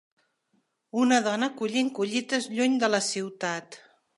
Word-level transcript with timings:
Una 1.01 1.19
dona 1.27 1.49
collint 1.61 1.93
collites 1.99 2.51
lluny 2.55 2.81
de 2.85 2.91
la 2.95 3.03
ciutat. 3.13 3.79